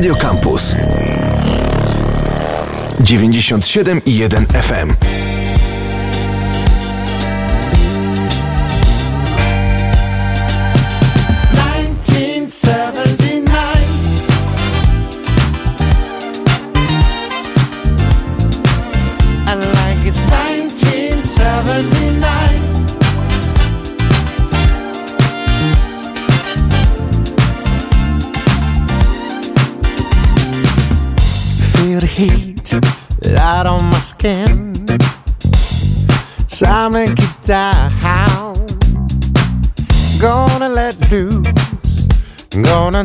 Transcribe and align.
Radio 0.00 0.16
Campus 0.16 0.74
97 3.02 4.00
i 4.06 4.22
1 4.22 4.46
FM. 4.50 5.19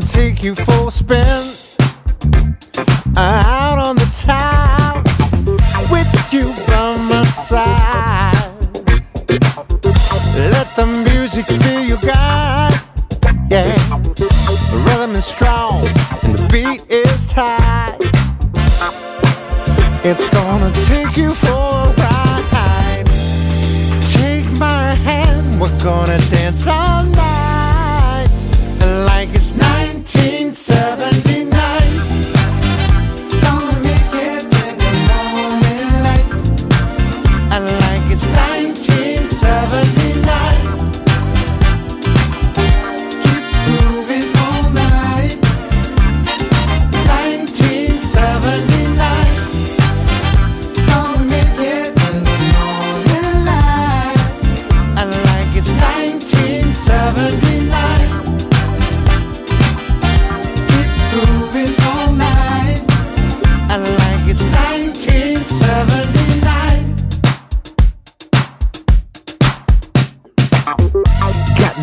Take 0.01 0.43
you 0.43 0.55
for 0.55 0.89
a 0.89 0.91
spin. 0.91 1.54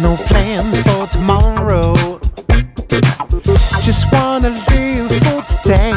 No 0.03 0.17
plans 0.17 0.79
for 0.81 1.07
tomorrow. 1.07 1.95
Just 3.81 4.13
wanna 4.13 4.51
live 4.69 5.09
for 5.23 5.43
today. 5.43 5.93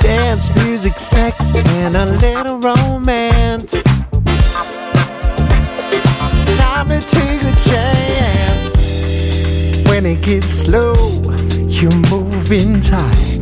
Dance, 0.00 0.52
music, 0.56 0.98
sex, 0.98 1.52
and 1.54 1.96
a 1.96 2.06
little 2.06 2.58
romance. 2.58 3.84
Time 6.56 6.88
to 6.88 7.00
take 7.00 7.42
a 7.42 7.54
chance. 7.68 8.74
When 9.88 10.04
it 10.04 10.20
gets 10.22 10.48
slow, 10.48 10.94
you're 11.68 12.00
moving 12.10 12.80
tight. 12.80 13.30
Mhm. 13.36 13.39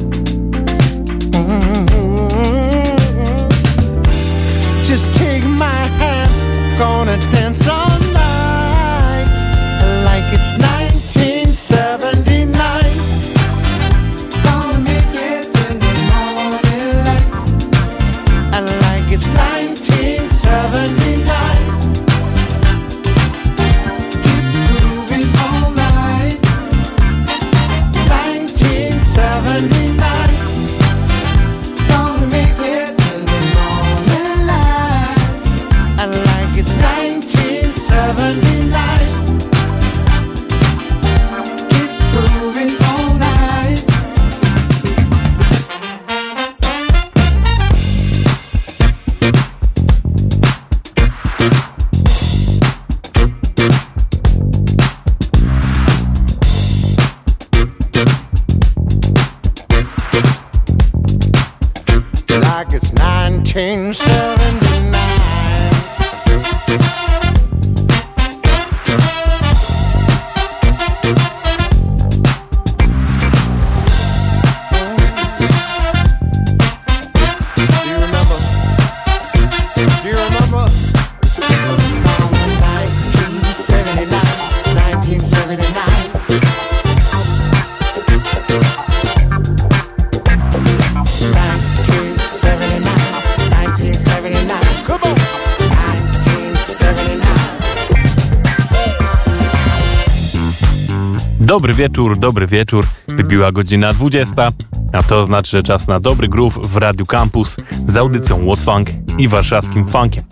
Dobry 101.58 101.74
wieczór, 101.74 102.18
dobry 102.18 102.46
wieczór. 102.46 102.86
Wybiła 103.08 103.52
godzina 103.52 103.92
20, 103.92 104.52
a 104.92 105.02
to 105.02 105.24
znaczy, 105.24 105.50
że 105.50 105.62
czas 105.62 105.86
na 105.86 106.00
dobry 106.00 106.28
groove 106.28 106.58
w 106.62 106.76
Radiu 106.76 107.06
Campus 107.06 107.56
z 107.88 107.96
audycją 107.96 108.38
What's 108.38 108.64
Funk 108.64 108.88
i 109.18 109.28
warszawskim 109.28 109.88
funkiem. 109.88 110.24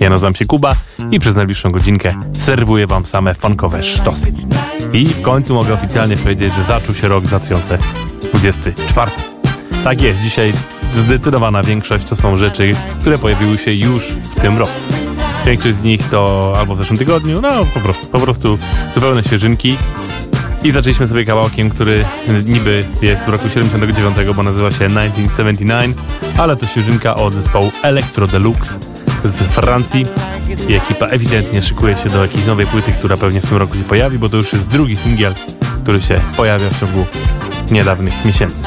Ja 0.00 0.10
nazywam 0.10 0.34
się 0.34 0.44
Kuba 0.44 0.74
i 1.10 1.20
przez 1.20 1.36
najbliższą 1.36 1.72
godzinkę 1.72 2.14
serwuję 2.40 2.86
wam 2.86 3.06
same 3.06 3.34
funkowe 3.34 3.82
sztosy. 3.82 4.32
I 4.92 5.04
w 5.04 5.22
końcu 5.22 5.54
mogę 5.54 5.74
oficjalnie 5.74 6.16
powiedzieć, 6.16 6.54
że 6.54 6.64
zaczął 6.64 6.94
się 6.94 7.08
rok 7.08 7.24
2024. 7.24 9.10
Tak 9.84 10.02
jest, 10.02 10.20
dzisiaj 10.20 10.52
zdecydowana 11.04 11.62
większość 11.62 12.06
to 12.06 12.16
są 12.16 12.36
rzeczy, 12.36 12.70
które 13.00 13.18
pojawiły 13.18 13.58
się 13.58 13.72
już 13.72 14.04
w 14.04 14.40
tym 14.40 14.58
roku. 14.58 14.72
Większość 15.46 15.74
z 15.74 15.82
nich 15.82 16.08
to 16.10 16.54
albo 16.58 16.74
w 16.74 16.78
zeszłym 16.78 16.98
tygodniu, 16.98 17.40
no 17.40 17.64
po 17.74 17.80
prostu, 17.80 18.06
po 18.06 18.18
prostu 18.18 18.58
zupełne 18.94 19.24
świeżynki. 19.24 19.76
I 20.62 20.72
zaczęliśmy 20.72 21.08
sobie 21.08 21.24
kawałkiem, 21.24 21.70
który 21.70 22.04
niby 22.44 22.84
jest 23.02 23.24
z 23.24 23.28
roku 23.28 23.48
79, 23.48 24.16
bo 24.36 24.42
nazywa 24.42 24.70
się 24.70 24.76
1979, 24.76 25.96
ale 26.38 26.56
to 26.56 26.66
świeżynka 26.66 27.14
od 27.16 27.34
zespołu 27.34 27.72
Electro 27.82 28.26
Deluxe 28.26 28.78
z 29.24 29.38
Francji. 29.38 30.06
I 30.68 30.74
ekipa 30.74 31.06
ewidentnie 31.06 31.62
szykuje 31.62 31.96
się 31.96 32.08
do 32.08 32.22
jakiejś 32.22 32.46
nowej 32.46 32.66
płyty, 32.66 32.92
która 32.92 33.16
pewnie 33.16 33.40
w 33.40 33.48
tym 33.48 33.56
roku 33.56 33.74
się 33.74 33.82
pojawi, 33.82 34.18
bo 34.18 34.28
to 34.28 34.36
już 34.36 34.52
jest 34.52 34.68
drugi 34.68 34.96
singiel, 34.96 35.34
który 35.82 36.02
się 36.02 36.20
pojawia 36.36 36.70
w 36.70 36.80
ciągu 36.80 37.06
niedawnych 37.70 38.24
miesięcy. 38.24 38.64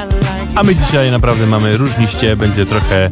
A 0.55 0.63
my 0.63 0.75
dzisiaj 0.75 1.11
naprawdę 1.11 1.47
mamy 1.47 1.77
różniście, 1.77 2.35
będzie 2.35 2.65
trochę 2.65 3.11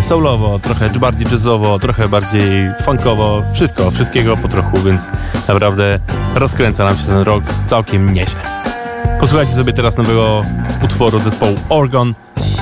soulowo, 0.00 0.58
trochę 0.58 0.90
bardziej 0.90 1.26
jazzowo, 1.32 1.78
trochę 1.78 2.08
bardziej 2.08 2.70
funkowo, 2.82 3.42
wszystko, 3.52 3.90
wszystkiego 3.90 4.36
po 4.36 4.48
trochu, 4.48 4.78
więc 4.78 5.10
naprawdę 5.48 5.98
rozkręca 6.34 6.84
nam 6.84 6.96
się 6.96 7.04
ten 7.06 7.22
rok 7.22 7.44
całkiem 7.66 8.12
nieźle. 8.12 8.40
Posłuchajcie 9.20 9.52
sobie 9.52 9.72
teraz 9.72 9.96
nowego 9.96 10.42
utworu 10.84 11.20
zespołu 11.20 11.56
Orgon, 11.68 12.14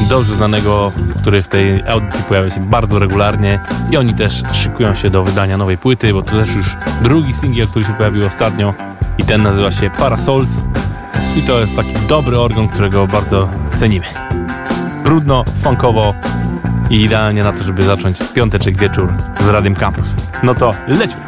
dobrze 0.09 0.35
znanego, 0.35 0.93
który 1.21 1.43
w 1.43 1.49
tej 1.49 1.89
audycji 1.89 2.25
pojawia 2.25 2.51
się 2.51 2.61
bardzo 2.61 2.99
regularnie 2.99 3.61
i 3.91 3.97
oni 3.97 4.15
też 4.15 4.43
szykują 4.53 4.95
się 4.95 5.11
do 5.11 5.25
wydania 5.25 5.57
nowej 5.57 5.79
płyty, 5.79 6.13
bo 6.13 6.23
to 6.23 6.31
też 6.31 6.55
już 6.55 6.77
drugi 7.03 7.35
singiel, 7.35 7.67
który 7.67 7.85
się 7.85 7.93
pojawił 7.93 8.27
ostatnio 8.27 8.75
i 9.19 9.25
ten 9.25 9.43
nazywa 9.43 9.71
się 9.71 9.91
Parasols 9.91 10.51
i 11.37 11.43
to 11.43 11.59
jest 11.59 11.77
taki 11.77 12.07
dobry 12.09 12.39
organ, 12.39 12.69
którego 12.69 13.07
bardzo 13.07 13.49
cenimy. 13.77 14.07
Brudno, 15.05 15.45
funkowo 15.63 16.15
i 16.91 17.03
idealnie 17.03 17.45
na 17.45 17.53
to, 17.53 17.65
żeby 17.65 17.83
zacząć 17.83 18.19
piąteczek 18.35 18.77
wieczór 18.77 19.13
z 19.41 19.49
Radiem 19.49 19.75
Campus. 19.75 20.17
No 20.43 20.55
to 20.55 20.75
lećmy! 20.89 21.23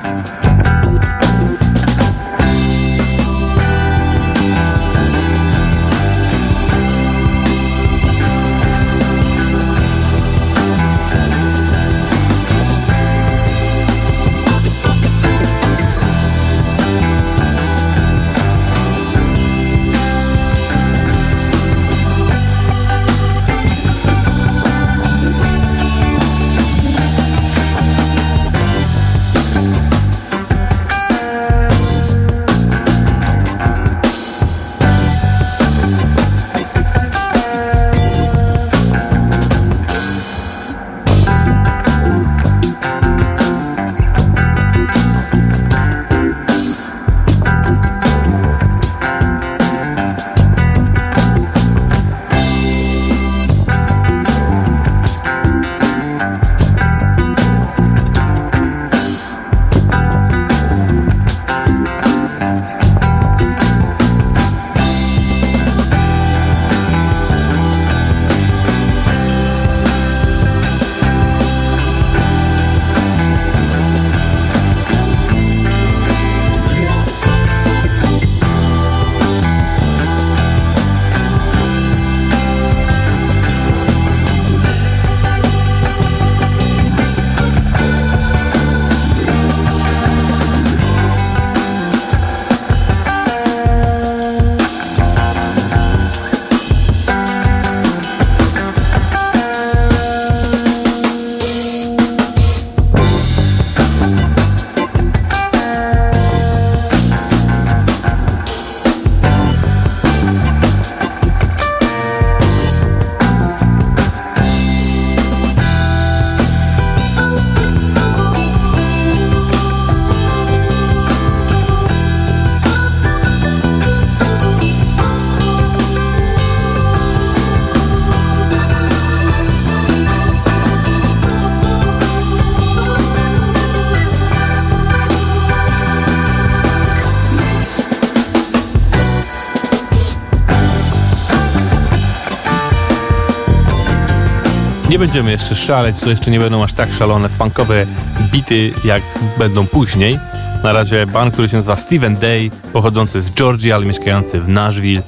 Nie 144.94 144.98
będziemy 144.98 145.30
jeszcze 145.30 145.54
szaleć, 145.54 146.00
to 146.00 146.10
jeszcze 146.10 146.30
nie 146.30 146.40
będą 146.40 146.64
aż 146.64 146.72
tak 146.72 146.92
szalone 146.92 147.28
funkowe 147.28 147.86
bity, 148.32 148.72
jak 148.84 149.02
będą 149.38 149.66
później. 149.66 150.18
Na 150.62 150.72
razie 150.72 151.06
band, 151.06 151.32
który 151.32 151.48
się 151.48 151.56
nazywa 151.56 151.76
Steven 151.76 152.16
Day, 152.16 152.50
pochodzący 152.72 153.22
z 153.22 153.30
Georgii, 153.30 153.72
ale 153.72 153.86
mieszkający 153.86 154.40
w 154.40 154.48
Nashville. 154.48 155.02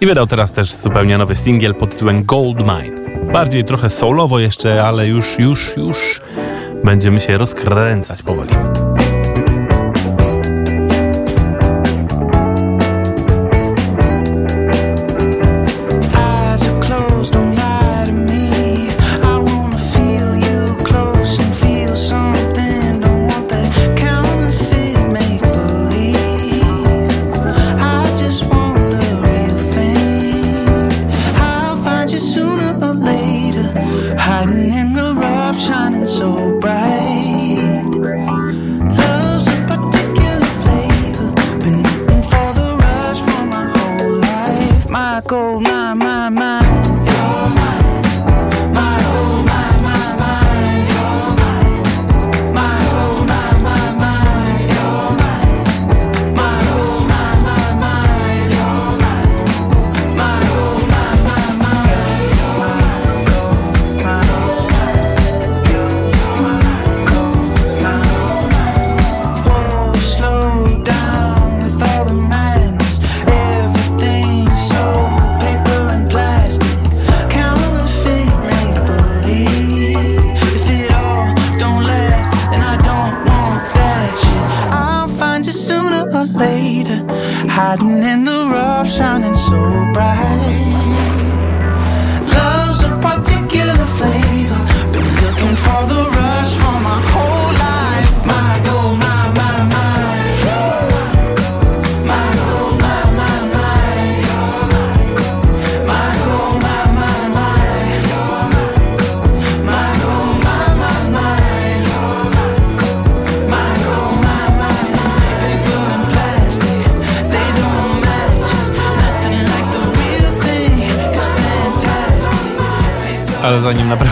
I 0.00 0.06
wydał 0.06 0.26
teraz 0.26 0.52
też 0.52 0.74
zupełnie 0.74 1.18
nowy 1.18 1.36
singiel 1.36 1.74
pod 1.74 1.90
tytułem 1.90 2.24
Gold 2.24 2.58
Mine. 2.58 3.00
Bardziej 3.32 3.64
trochę 3.64 3.90
soulowo 3.90 4.38
jeszcze, 4.38 4.84
ale 4.84 5.06
już, 5.06 5.38
już, 5.38 5.76
już 5.76 6.20
będziemy 6.84 7.20
się 7.20 7.38
rozkręcać 7.38 8.22
powoli. 8.22 8.50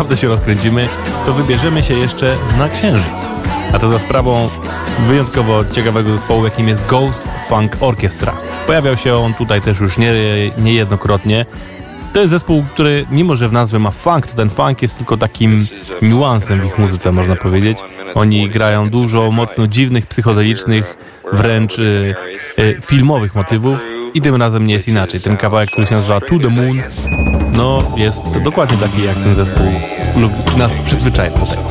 Naprawdę 0.00 0.16
się 0.16 0.28
rozkręcimy, 0.28 0.88
to 1.26 1.32
wybierzemy 1.32 1.82
się 1.82 1.94
jeszcze 1.94 2.36
na 2.58 2.68
Księżyc. 2.68 3.28
A 3.72 3.78
to 3.78 3.88
za 3.88 3.98
sprawą 3.98 4.48
wyjątkowo 5.08 5.64
ciekawego 5.64 6.10
zespołu, 6.10 6.44
jakim 6.44 6.68
jest 6.68 6.86
Ghost 6.86 7.24
Funk 7.48 7.76
Orchestra. 7.80 8.36
Pojawiał 8.66 8.96
się 8.96 9.14
on 9.14 9.34
tutaj 9.34 9.60
też 9.60 9.80
już 9.80 9.98
nie, 9.98 10.12
niejednokrotnie. 10.58 11.46
To 12.12 12.20
jest 12.20 12.30
zespół, 12.30 12.64
który 12.74 13.06
mimo, 13.10 13.36
że 13.36 13.48
w 13.48 13.52
nazwie 13.52 13.78
ma 13.78 13.90
funk, 13.90 14.26
to 14.26 14.36
ten 14.36 14.50
funk 14.50 14.82
jest 14.82 14.96
tylko 14.98 15.16
takim 15.16 15.66
niuansem 16.02 16.60
w 16.60 16.64
ich 16.64 16.78
muzyce, 16.78 17.12
można 17.12 17.36
powiedzieć. 17.36 17.78
Oni 18.14 18.50
grają 18.50 18.90
dużo 18.90 19.30
mocno 19.30 19.66
dziwnych, 19.66 20.06
psychodelicznych, 20.06 20.96
wręcz 21.32 21.78
y, 21.78 22.14
y, 22.58 22.78
filmowych 22.82 23.34
motywów 23.34 23.88
i 24.14 24.20
tym 24.20 24.36
razem 24.36 24.66
nie 24.66 24.74
jest 24.74 24.88
inaczej. 24.88 25.20
Ten 25.20 25.36
kawałek, 25.36 25.70
który 25.70 25.86
się 25.86 25.94
nazywa 25.94 26.20
To 26.20 26.38
The 26.38 26.48
Moon, 26.48 26.82
no 27.60 27.82
jest 27.96 28.38
dokładnie 28.38 28.78
taki, 28.78 29.02
jak 29.02 29.16
ten 29.16 29.36
zespół 29.36 29.66
lub 30.16 30.56
nas 30.56 30.78
przyzwyczaił 30.84 31.34
do 31.34 31.46
tego. 31.46 31.62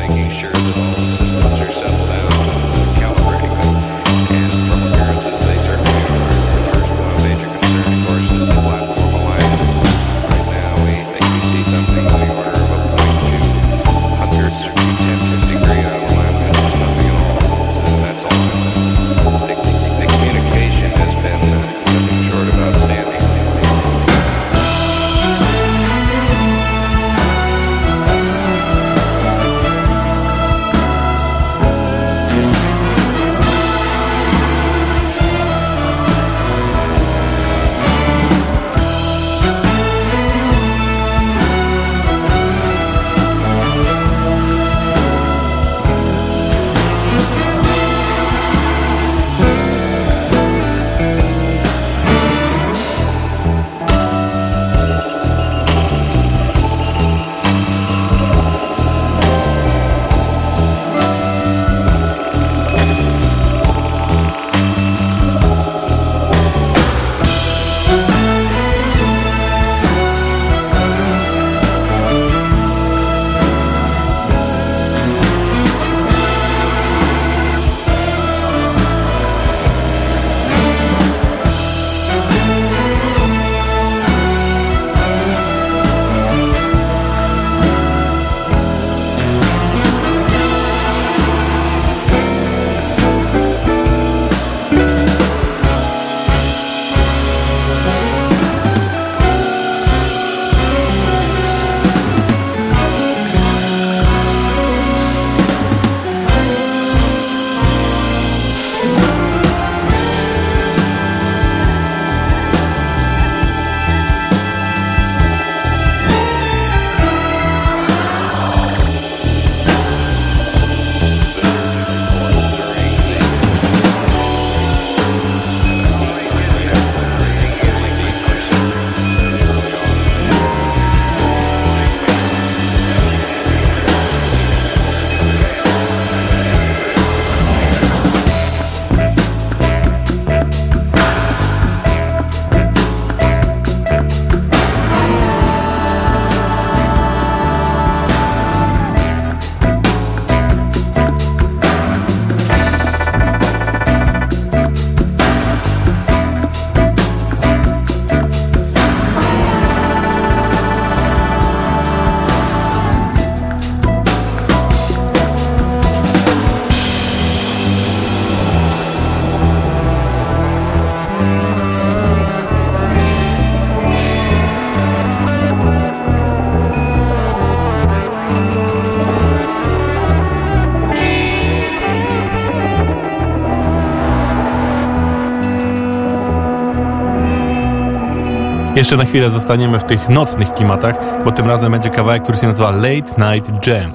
Jeszcze 188.90 189.04
na 189.04 189.10
chwilę 189.10 189.30
zostaniemy 189.30 189.80
w 189.80 189.84
tych 189.84 190.10
nocnych 190.10 190.54
klimatach, 190.54 190.96
bo 191.26 191.32
tym 191.32 191.48
razem 191.48 191.72
będzie 191.72 191.90
kawałek, 191.90 192.24
który 192.24 192.38
się 192.38 192.48
nazywa 192.48 192.72
Late 192.72 193.34
Night 193.34 193.68
Jam. 193.68 193.94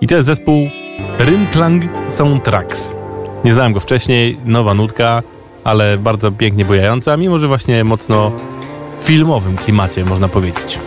I 0.00 0.06
to 0.06 0.14
jest 0.14 0.26
zespół 0.26 0.68
Rimklang 1.18 1.82
Soundtracks. 2.08 2.94
Nie 3.44 3.52
znałem 3.52 3.72
go 3.72 3.80
wcześniej, 3.80 4.38
nowa 4.44 4.74
nutka, 4.74 5.22
ale 5.64 5.98
bardzo 5.98 6.32
pięknie 6.32 6.64
bojająca, 6.64 7.16
mimo 7.16 7.38
że 7.38 7.48
właśnie 7.48 7.84
mocno 7.84 8.32
filmowym 9.00 9.56
klimacie, 9.56 10.04
można 10.04 10.28
powiedzieć. 10.28 10.78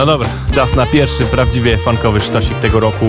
No 0.00 0.06
dobra, 0.06 0.28
czas 0.52 0.76
na 0.76 0.86
pierwszy 0.86 1.24
prawdziwie 1.24 1.78
funkowy 1.78 2.20
sztosik 2.20 2.58
tego 2.58 2.80
roku, 2.80 3.06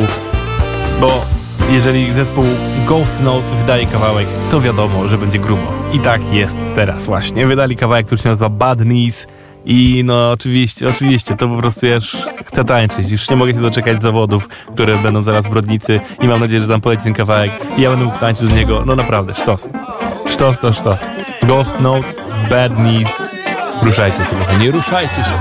bo 1.02 1.26
jeżeli 1.70 2.14
zespół 2.14 2.46
Ghost 2.88 3.24
Note 3.24 3.56
wydaje 3.56 3.86
kawałek, 3.86 4.28
to 4.52 4.62
wiadomo, 4.62 5.08
że 5.08 5.18
będzie 5.18 5.40
grubo. 5.40 5.74
I 5.94 6.00
tak 6.00 6.34
jest 6.34 6.58
teraz 6.76 7.06
właśnie. 7.06 7.48
Wydali 7.48 7.76
kawałek, 7.76 8.06
który 8.06 8.22
się 8.22 8.30
nazywa 8.30 8.50
Bad 8.50 8.80
Knees 8.80 9.28
i 9.66 10.04
no 10.06 10.32
oczywiście, 10.32 10.90
oczywiście, 10.90 11.36
to 11.36 11.48
po 11.48 11.56
prostu 11.56 11.86
ja 11.86 11.96
już 11.96 12.18
chcę 12.46 12.64
tańczyć, 12.64 13.10
już 13.10 13.30
nie 13.30 13.36
mogę 13.36 13.54
się 13.54 13.62
doczekać 13.62 14.02
zawodów, 14.02 14.48
które 14.74 14.98
będą 14.98 15.24
zaraz 15.24 15.46
w 15.46 15.50
Brodnicy 15.50 16.00
i 16.22 16.28
mam 16.28 16.40
nadzieję, 16.40 16.62
że 16.62 16.68
tam 16.68 16.82
poleci 16.82 17.04
ten 17.04 17.14
kawałek 17.14 17.52
i 17.78 17.82
ja 17.82 17.90
będę 17.90 18.06
mógł 18.06 18.20
tańczyć 18.20 18.50
z 18.50 18.56
niego. 18.56 18.84
No 18.86 18.96
naprawdę, 18.96 19.36
sztos. 19.36 19.70
Sztos 20.30 20.60
to 20.60 20.74
sztos. 20.74 20.98
Ghost 21.44 21.80
Note, 21.80 22.14
Bad 22.50 22.76
Knees. 22.76 23.10
Ruszajcie 23.84 24.18
się, 24.18 24.58
nie 24.60 24.72
ruszajcie 24.72 25.24
się. 25.24 25.34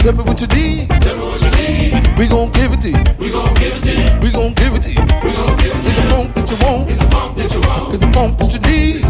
Tell 0.00 0.14
me 0.14 0.24
what 0.24 0.40
you 0.40 0.46
need. 0.56 0.88
We 2.16 2.26
gon' 2.26 2.48
give 2.52 2.72
it 2.72 2.80
to 2.80 2.88
you. 2.88 3.04
We 3.18 3.30
gon' 3.30 3.52
give 3.52 3.76
it 3.76 3.82
to 3.84 3.92
you. 3.92 4.20
We 4.20 4.32
gon' 4.32 4.54
give 4.54 4.72
it 4.72 4.82
to 4.84 4.92
you. 4.96 5.04
We. 5.20 5.30
It's 5.84 5.96
the 5.96 6.08
funk 6.08 6.34
that 6.36 6.48
you 6.48 6.56
want. 6.64 6.88
It's 6.88 7.00
the 7.00 7.06
funk 7.12 7.36
that 7.36 7.52
you 7.52 7.60
want. 7.60 7.92
It's 7.92 8.00
the 8.00 8.12
funk 8.16 8.38
that 8.40 8.48
you 8.56 8.60
need. 8.64 9.04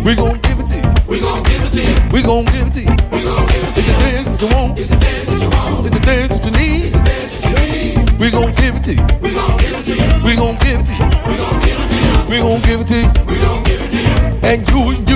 We 0.00 0.16
gon' 0.16 0.40
give 0.40 0.60
it 0.60 0.66
to 0.72 0.76
you. 0.80 0.88
We 1.06 1.20
gon' 1.20 1.42
give 1.42 1.60
it 1.60 1.72
to 1.76 1.80
you. 1.84 1.92
We 2.08 2.22
gon' 2.24 2.44
give 2.48 2.66
it 2.66 2.72
to 2.72 2.80
you. 2.88 2.96
We 3.12 3.20
gon' 3.20 3.44
give 3.52 3.68
it 3.68 3.74
to 3.76 3.82
you. 3.84 3.84
It's 3.84 3.92
the 3.92 3.96
dance 4.00 4.26
that 4.32 4.40
you 4.40 4.48
want. 4.56 4.78
It's 4.80 4.88
the 4.88 4.96
dance 4.96 5.28
that 5.28 5.40
you 5.44 5.50
want. 5.52 5.84
It's 5.84 5.92
the 5.92 6.04
dance 6.08 6.40
that 6.40 6.48
you 6.48 6.56
need. 6.56 6.96
We 8.16 8.30
gon' 8.32 8.52
give 8.56 8.80
it 8.80 8.84
to 8.88 8.92
you. 8.96 9.04
We 9.20 9.36
gon' 9.36 9.60
give 9.60 9.76
it 9.76 9.84
to 9.84 9.92
you. 9.92 10.08
We 10.24 10.32
gon' 10.40 10.56
give 10.56 10.80
it 10.80 10.88
to 10.88 10.96
you. 10.96 11.04
We 11.28 11.36
gon' 11.36 11.60
give 11.60 11.76
it 11.76 11.88
to 11.92 12.00
you. 12.00 12.32
We 12.32 12.36
gon' 12.40 12.60
give 12.64 12.80
it 12.80 12.88
to 12.88 12.96
you. 12.96 13.12
We 13.28 13.36
gon' 13.44 13.60
give 13.68 13.80
it 13.84 13.92
to 13.92 14.00
you. 14.00 14.16
And 14.40 14.64
you 14.72 14.80
and 14.88 15.04
you. 15.04 15.15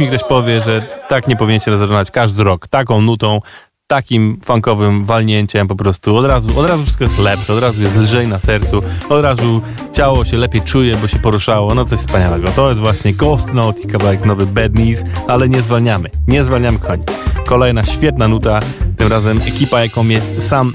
mi 0.00 0.08
ktoś 0.08 0.24
powie, 0.24 0.62
że 0.62 0.82
tak 1.08 1.28
nie 1.28 1.36
powinien 1.36 1.60
się 1.60 1.78
zaczynać 1.78 2.10
każdy 2.10 2.44
rok, 2.44 2.68
taką 2.68 3.00
nutą, 3.00 3.40
takim 3.86 4.38
funkowym 4.44 5.04
walnięciem 5.04 5.68
po 5.68 5.76
prostu 5.76 6.16
od 6.16 6.26
razu, 6.26 6.60
od 6.60 6.66
razu 6.66 6.82
wszystko 6.82 7.04
jest 7.04 7.18
lepsze, 7.18 7.54
od 7.54 7.60
razu 7.60 7.82
jest 7.82 7.96
lżej 7.96 8.28
na 8.28 8.38
sercu, 8.38 8.82
od 9.08 9.22
razu 9.22 9.62
ciało 9.92 10.24
się 10.24 10.36
lepiej 10.36 10.62
czuje, 10.62 10.96
bo 10.96 11.08
się 11.08 11.18
poruszało, 11.18 11.74
no 11.74 11.84
coś 11.84 11.98
wspaniałego. 11.98 12.48
To 12.48 12.68
jest 12.68 12.80
właśnie 12.80 13.12
Ghost 13.12 13.54
Note 13.54 13.80
i 13.80 13.86
kawałek 13.86 14.24
nowy 14.24 14.46
Bad 14.46 14.72
Knees, 14.72 15.04
ale 15.28 15.48
nie 15.48 15.60
zwalniamy, 15.60 16.08
nie 16.28 16.44
zwalniamy 16.44 16.78
kochani. 16.78 17.04
Kolejna 17.46 17.84
świetna 17.84 18.28
nuta, 18.28 18.60
tym 18.96 19.08
razem 19.08 19.40
ekipa 19.46 19.80
jaką 19.80 20.08
jest 20.08 20.48
sam 20.48 20.72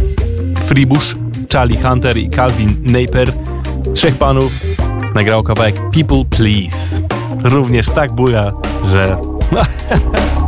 Fribusz, 0.65 1.15
Charlie 1.53 1.81
Hunter 1.81 2.17
i 2.17 2.29
Calvin 2.29 2.83
Napier, 2.83 3.31
trzech 3.93 4.15
panów, 4.15 4.53
nagrało 5.15 5.43
kawałek 5.43 5.75
People 5.75 6.25
Please. 6.29 7.01
Również 7.43 7.85
tak 7.89 8.11
buja 8.11 8.51
że... 8.95 9.17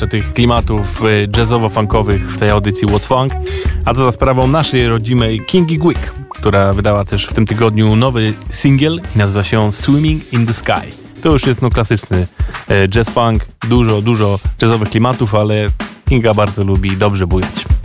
jeszcze 0.00 0.18
tych 0.18 0.32
klimatów 0.32 1.02
y, 1.04 1.28
jazzowo-funkowych 1.28 2.18
w 2.18 2.38
tej 2.38 2.50
audycji 2.50 2.88
What's 2.88 3.06
Funk, 3.06 3.32
a 3.84 3.94
to 3.94 4.04
za 4.04 4.12
sprawą 4.12 4.46
naszej 4.46 4.88
rodzimej 4.88 5.40
Kingi 5.40 5.78
Gwick, 5.78 6.12
która 6.30 6.74
wydała 6.74 7.04
też 7.04 7.26
w 7.26 7.34
tym 7.34 7.46
tygodniu 7.46 7.96
nowy 7.96 8.34
singiel 8.50 9.00
i 9.14 9.18
nazywa 9.18 9.44
się 9.44 9.72
Swimming 9.72 10.32
in 10.32 10.46
the 10.46 10.52
Sky. 10.52 10.92
To 11.22 11.32
już 11.32 11.46
jest 11.46 11.62
no 11.62 11.70
klasyczny 11.70 12.26
y, 12.70 12.88
jazz 12.88 13.10
funk, 13.10 13.46
dużo, 13.68 14.02
dużo 14.02 14.38
jazzowych 14.62 14.90
klimatów, 14.90 15.34
ale 15.34 15.68
Kinga 16.08 16.34
bardzo 16.34 16.64
lubi 16.64 16.96
dobrze 16.96 17.26
bujać. 17.26 17.79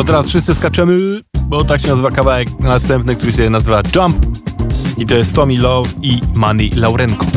To 0.00 0.04
teraz 0.04 0.28
wszyscy 0.28 0.54
skaczemy, 0.54 1.20
bo 1.44 1.64
tak 1.64 1.80
się 1.80 1.88
nazywa 1.88 2.10
kawałek 2.10 2.60
następny, 2.60 3.16
który 3.16 3.32
się 3.32 3.50
nazywa 3.50 3.82
Jump. 3.96 4.26
I 4.98 5.06
to 5.06 5.16
jest 5.16 5.34
Tommy 5.34 5.58
Love 5.58 5.90
i 6.02 6.20
Manny 6.34 6.70
Laurenko. 6.76 7.29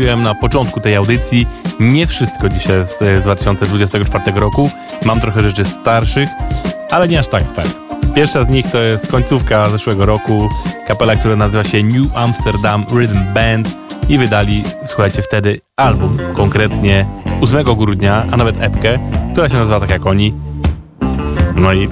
Mówiłem 0.00 0.22
na 0.22 0.34
początku 0.34 0.80
tej 0.80 0.96
audycji, 0.96 1.46
nie 1.80 2.06
wszystko 2.06 2.48
dzisiaj 2.48 2.84
z 2.84 3.22
2024 3.22 4.24
e, 4.26 4.40
roku. 4.40 4.70
Mam 5.04 5.20
trochę 5.20 5.40
rzeczy 5.40 5.64
starszych, 5.64 6.28
ale 6.90 7.08
nie 7.08 7.18
aż 7.18 7.28
tak 7.28 7.50
starych. 7.50 7.72
Pierwsza 8.14 8.44
z 8.44 8.48
nich 8.48 8.70
to 8.70 8.78
jest 8.78 9.06
końcówka 9.06 9.70
zeszłego 9.70 10.06
roku, 10.06 10.48
kapela, 10.88 11.16
która 11.16 11.36
nazywa 11.36 11.64
się 11.64 11.82
New 11.82 12.16
Amsterdam 12.16 12.84
Rhythm 12.92 13.34
Band 13.34 13.68
i 14.08 14.18
wydali, 14.18 14.64
słuchajcie, 14.84 15.22
wtedy 15.22 15.60
album, 15.76 16.18
konkretnie 16.34 17.06
8 17.40 17.64
grudnia, 17.64 18.26
a 18.30 18.36
nawet 18.36 18.62
epkę, 18.62 18.98
która 19.32 19.48
się 19.48 19.56
nazywa 19.56 19.80
tak 19.80 19.90
jak 19.90 20.06
oni. 20.06 20.34
No 21.56 21.72
i 21.72 21.88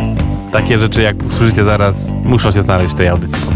takie 0.52 0.78
rzeczy, 0.78 1.02
jak 1.02 1.22
usłyszycie 1.22 1.64
zaraz, 1.64 2.06
muszą 2.24 2.50
się 2.50 2.62
znaleźć 2.62 2.94
w 2.94 2.96
tej 2.96 3.08
audycji 3.08 3.47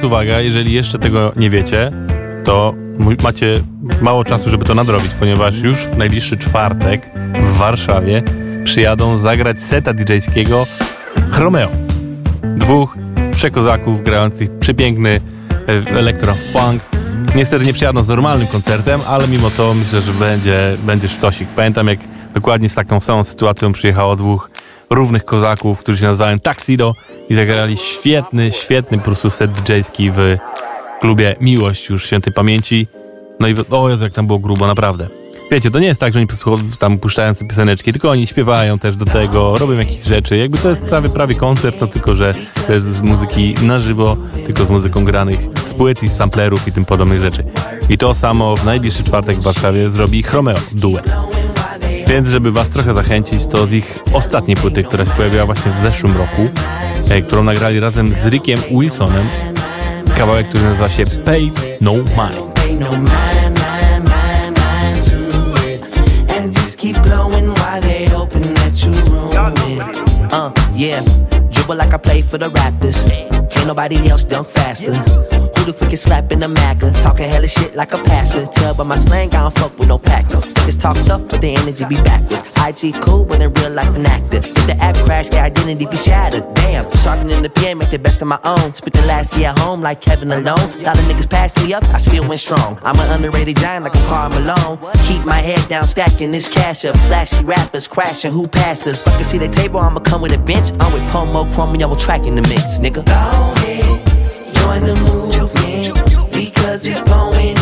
teraz 0.00 0.12
uwaga, 0.12 0.40
jeżeli 0.40 0.72
jeszcze 0.72 0.98
tego 0.98 1.32
nie 1.36 1.50
wiecie, 1.50 1.92
to 2.44 2.74
macie 3.22 3.62
mało 4.00 4.24
czasu, 4.24 4.50
żeby 4.50 4.64
to 4.64 4.74
nadrobić, 4.74 5.10
ponieważ 5.18 5.58
już 5.58 5.86
w 5.86 5.96
najbliższy 5.96 6.36
czwartek 6.36 7.10
w 7.40 7.56
Warszawie 7.58 8.22
przyjadą 8.64 9.16
zagrać 9.16 9.62
seta 9.62 9.94
DJ-skiego 9.94 10.66
Chromeo. 11.30 11.68
Dwóch 12.56 12.96
przekozaków 13.32 14.02
grających 14.02 14.58
przepiękny 14.58 15.20
e, 15.68 15.90
elektro-funk. 15.98 16.80
Niestety 17.34 17.64
nie 17.64 17.72
przyjadą 17.72 18.02
z 18.02 18.08
normalnym 18.08 18.46
koncertem, 18.46 19.00
ale 19.08 19.28
mimo 19.28 19.50
to 19.50 19.74
myślę, 19.74 20.00
że 20.00 20.12
będzie, 20.12 20.76
będzie 20.86 21.08
sztosik. 21.08 21.48
Pamiętam 21.56 21.86
jak 21.86 21.98
dokładnie 22.34 22.68
z 22.68 22.74
taką 22.74 23.00
samą 23.00 23.24
sytuacją 23.24 23.72
przyjechało 23.72 24.16
dwóch 24.16 24.50
równych 24.90 25.24
kozaków, 25.24 25.78
którzy 25.78 25.98
się 25.98 26.06
nazywają 26.06 26.38
Taxido 26.38 26.94
i 27.30 27.34
zagrali 27.34 27.76
świetny, 27.76 28.52
świetny 28.52 28.98
po 28.98 29.04
prostu 29.04 29.30
set 29.30 29.52
DJ-ski 29.52 30.10
w 30.10 30.36
klubie 31.00 31.36
Miłość 31.40 31.88
już 31.88 32.06
świętej 32.06 32.32
pamięci. 32.32 32.86
No 33.40 33.48
i 33.48 33.54
o 33.70 33.88
Jezu, 33.88 34.04
jak 34.04 34.12
tam 34.12 34.26
było 34.26 34.38
grubo, 34.38 34.66
naprawdę. 34.66 35.08
Wiecie, 35.50 35.70
to 35.70 35.78
nie 35.78 35.86
jest 35.86 36.00
tak, 36.00 36.12
że 36.12 36.18
oni 36.18 36.28
tam 36.78 36.98
puszczają 36.98 37.34
sobie 37.34 37.48
pioseneczki, 37.48 37.92
tylko 37.92 38.10
oni 38.10 38.26
śpiewają 38.26 38.78
też 38.78 38.96
do 38.96 39.04
tego, 39.04 39.58
robią 39.58 39.72
jakieś 39.72 40.04
rzeczy. 40.04 40.36
Jakby 40.36 40.58
to 40.58 40.68
jest 40.68 40.82
prawie, 40.82 41.08
prawie 41.08 41.34
koncert, 41.34 41.80
no 41.80 41.86
tylko, 41.86 42.14
że 42.14 42.34
to 42.66 42.72
jest 42.72 42.86
z 42.86 43.02
muzyki 43.02 43.54
na 43.62 43.80
żywo, 43.80 44.16
tylko 44.46 44.64
z 44.64 44.70
muzyką 44.70 45.04
granych 45.04 45.40
z 45.66 45.74
płyt 45.74 46.02
i 46.02 46.08
z 46.08 46.16
samplerów 46.16 46.68
i 46.68 46.72
tym 46.72 46.84
podobnych 46.84 47.20
rzeczy. 47.20 47.44
I 47.88 47.98
to 47.98 48.14
samo 48.14 48.56
w 48.56 48.64
najbliższy 48.64 49.04
czwartek 49.04 49.38
w 49.38 49.42
Warszawie 49.42 49.90
zrobi 49.90 50.22
Chromeo, 50.22 50.58
duet. 50.74 51.12
Więc, 52.10 52.28
żeby 52.28 52.52
was 52.52 52.68
trochę 52.68 52.94
zachęcić, 52.94 53.46
to 53.46 53.66
z 53.66 53.72
ich 53.72 53.98
ostatniej 54.12 54.56
płyty, 54.56 54.84
która 54.84 55.04
się 55.04 55.10
pojawiła 55.10 55.46
właśnie 55.46 55.72
w 55.72 55.82
zeszłym 55.82 56.16
roku, 56.16 56.48
e, 57.10 57.22
którą 57.22 57.42
nagrali 57.42 57.80
razem 57.80 58.08
z 58.08 58.26
Rickiem 58.26 58.60
Wilsonem, 58.70 59.28
kawałek, 60.18 60.48
który 60.48 60.64
nazywa 60.64 60.88
się 60.88 61.06
Pay 61.06 61.50
No 61.80 61.92
Mind. 61.92 62.50
Uh, 70.32 70.52
yeah, 70.76 71.02
dribble 71.50 71.74
like 71.74 71.94
I 71.94 71.98
play 71.98 72.22
for 72.22 72.38
the 72.38 72.48
Raptors. 72.48 73.10
Can't 73.50 73.66
nobody 73.66 74.10
else 74.10 74.24
dunk 74.28 74.48
faster. 74.48 74.94
The 75.70 75.76
quickest 75.76 76.02
slap 76.02 76.32
in 76.32 76.40
the 76.40 76.48
Maca? 76.48 76.90
Talking 77.00 77.28
hella 77.28 77.46
shit 77.46 77.76
like 77.76 77.92
a 77.92 78.02
pastor. 78.02 78.44
Tell 78.46 78.74
by 78.74 78.82
my 78.82 78.96
slang, 78.96 79.28
I 79.28 79.42
don't 79.42 79.54
fuck 79.54 79.78
with 79.78 79.86
no 79.86 79.98
packers. 79.98 80.42
Niggas 80.54 80.80
talk 80.80 80.96
tough, 81.06 81.28
but 81.28 81.40
the 81.40 81.54
energy 81.54 81.84
be 81.84 81.94
backwards. 82.02 82.42
IG 82.58 83.00
cool, 83.02 83.24
but 83.24 83.40
in 83.40 83.54
real 83.54 83.70
life 83.70 83.94
an 83.94 84.04
actor. 84.04 84.38
If 84.38 84.52
the 84.66 84.76
app 84.82 84.96
crash, 84.96 85.28
their 85.28 85.44
identity 85.44 85.86
be 85.86 85.96
shattered. 85.96 86.42
Damn, 86.54 86.90
sharpening 86.96 87.36
in 87.36 87.44
the 87.44 87.50
pen, 87.50 87.78
make 87.78 87.90
the 87.90 88.00
best 88.00 88.20
of 88.20 88.26
my 88.26 88.40
own. 88.42 88.74
Spent 88.74 88.94
the 88.94 89.06
last 89.06 89.36
year 89.36 89.50
at 89.50 89.60
home 89.60 89.80
like 89.80 90.00
Kevin 90.00 90.32
alone. 90.32 90.58
Of 90.58 90.98
niggas 91.06 91.30
passed 91.30 91.62
me 91.62 91.72
up, 91.72 91.84
I 91.94 91.98
still 91.98 92.26
went 92.26 92.40
strong. 92.40 92.76
I'm 92.82 92.98
an 92.98 93.08
underrated 93.12 93.58
giant 93.58 93.84
like 93.84 93.94
a 93.94 94.02
Karl 94.08 94.28
Malone. 94.30 94.76
Keep 95.06 95.24
my 95.24 95.38
head 95.38 95.68
down, 95.68 95.86
stacking 95.86 96.32
this 96.32 96.48
cash 96.48 96.84
up. 96.84 96.96
Flashy 97.06 97.44
rappers 97.44 97.86
crashing, 97.86 98.32
who 98.32 98.48
passes? 98.48 99.02
Fucking 99.02 99.24
see 99.24 99.38
the 99.38 99.48
table, 99.48 99.78
I'ma 99.78 100.00
come 100.00 100.20
with 100.20 100.32
a 100.32 100.38
bench. 100.38 100.72
I'm 100.80 100.92
with 100.92 101.08
Pomo, 101.12 101.44
Chrome, 101.54 101.76
y'all 101.76 101.94
tracking 101.94 102.34
the 102.34 102.42
mix, 102.42 102.78
nigga 102.78 103.06
wanna 104.70 104.94
move, 105.02 105.52
man, 105.54 105.92
because 106.30 106.84
it's 106.84 107.00
going 107.00 107.59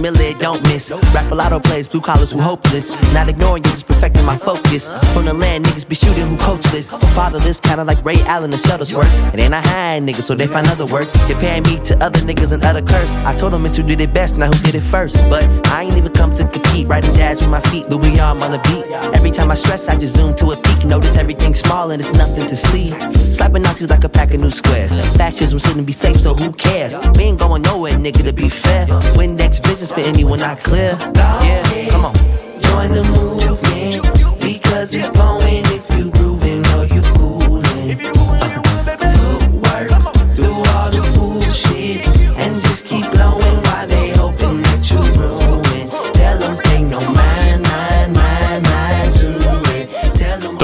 Miller, 0.00 0.32
don't 0.38 0.62
miss. 0.64 0.90
Rap 1.14 1.30
a 1.30 1.34
lotto 1.34 1.58
plays, 1.60 1.88
blue 1.88 2.00
collars 2.00 2.32
who 2.32 2.40
hopeless. 2.40 2.88
Not 3.12 3.28
ignoring 3.28 3.64
you, 3.64 3.70
just 3.70 3.86
perfecting 3.86 4.24
my 4.24 4.36
focus. 4.36 4.86
From 5.12 5.24
the 5.24 5.34
land, 5.34 5.64
niggas 5.64 5.88
be 5.88 5.94
shooting 5.94 6.26
who 6.26 6.36
coachless. 6.36 6.92
Or 6.92 7.06
fatherless, 7.08 7.60
kinda 7.60 7.84
like 7.84 8.04
Ray 8.04 8.20
Allen 8.22 8.52
and 8.52 8.62
Shuttlesworth. 8.62 9.34
It 9.34 9.40
ain't 9.40 9.54
a 9.54 9.60
high 9.60 10.00
nigga, 10.00 10.22
so 10.22 10.34
they 10.34 10.46
find 10.46 10.66
other 10.68 10.86
words. 10.86 11.10
Comparing 11.26 11.64
me 11.64 11.78
to 11.84 11.96
other 12.02 12.20
niggas 12.20 12.52
and 12.52 12.64
other 12.64 12.82
curse. 12.82 13.10
I 13.24 13.34
told 13.34 13.52
them 13.52 13.64
it's 13.66 13.76
who 13.76 13.82
did 13.82 14.00
it 14.00 14.14
best, 14.14 14.36
not 14.36 14.54
who 14.54 14.62
did 14.62 14.74
it 14.74 14.82
first. 14.82 15.16
But 15.28 15.44
I 15.68 15.84
ain't 15.84 15.96
even 15.96 16.12
come 16.12 16.34
to 16.34 16.44
compete. 16.46 16.86
Writing 16.86 17.14
jazz 17.14 17.40
with 17.40 17.50
my 17.50 17.60
feet, 17.60 17.88
Louis 17.88 18.18
arm 18.20 18.42
on 18.42 18.52
the 18.52 18.58
beat. 18.58 18.84
Every 19.14 19.30
time 19.30 19.50
I 19.50 19.54
stress, 19.54 19.88
I 19.88 19.96
just 19.96 20.16
zoom 20.16 20.34
to 20.36 20.52
a 20.52 20.56
peak. 20.56 20.84
Notice 20.84 21.16
everything 21.16 21.54
small 21.54 21.90
and 21.90 22.00
it's 22.00 22.12
nothing 22.16 22.46
to 22.46 22.56
see. 22.56 22.90
Slapping 23.34 23.62
Nazis 23.62 23.90
like 23.90 24.04
a 24.04 24.08
pack 24.08 24.32
of 24.34 24.40
new 24.40 24.50
squares. 24.50 24.92
Fascism 25.16 25.58
shouldn't 25.58 25.86
be 25.86 25.92
safe, 25.92 26.16
so 26.16 26.34
who 26.34 26.52
cares? 26.52 26.94
We 27.16 27.24
ain't 27.24 27.38
going 27.38 27.62
nowhere, 27.62 27.94
nigga, 27.94 28.24
to 28.24 28.32
be 28.32 28.48
fair. 28.48 28.86
Windex 29.16 29.60
visions 29.64 29.92
for 29.98 30.08
anyone 30.08 30.38
not 30.38 30.58
clear. 30.58 30.96
Yeah, 31.14 31.88
come 31.90 32.04
on. 32.04 32.14
Join 32.60 32.92
the 32.92 33.04
movement 33.04 34.02
because 34.38 34.94
it's 34.94 35.10
going 35.10 35.67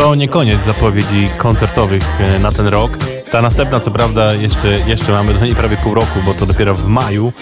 To 0.05 0.14
nie 0.14 0.28
koniec 0.28 0.64
zapowiedzi 0.64 1.28
koncertowych 1.38 2.02
e, 2.20 2.38
na 2.38 2.52
ten 2.52 2.66
rok. 2.66 2.98
Ta 3.30 3.42
następna, 3.42 3.80
co 3.80 3.90
prawda, 3.90 4.34
jeszcze, 4.34 4.68
jeszcze 4.68 5.12
mamy 5.12 5.34
do 5.34 5.44
niej 5.44 5.55
prawie 5.55 5.76
pół 5.76 5.94
roku, 5.94 6.20
bo 6.26 6.34
to 6.34 6.46
dopiero 6.46 6.74
w 6.74 6.86
maju, 6.86 7.32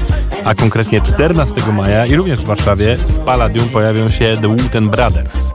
a 0.45 0.55
konkretnie 0.55 1.01
14 1.01 1.55
maja 1.73 2.07
i 2.07 2.17
również 2.17 2.41
w 2.41 2.45
Warszawie 2.45 2.97
w 2.97 3.19
Palladium 3.19 3.69
pojawią 3.69 4.09
się 4.09 4.37
The 4.43 4.49
Wooten 4.49 4.89
Brothers. 4.89 5.51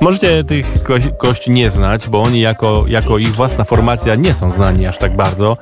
Możecie 0.00 0.44
tych 0.44 0.82
ko 0.82 0.94
gości 1.20 1.50
nie 1.50 1.70
znać, 1.70 2.08
bo 2.08 2.22
oni 2.22 2.40
jako, 2.40 2.84
jako 2.88 3.18
ich 3.18 3.34
własna 3.34 3.64
formacja 3.64 4.14
nie 4.14 4.34
są 4.34 4.50
znani 4.50 4.86
aż 4.86 4.98
tak 4.98 5.16
bardzo, 5.16 5.56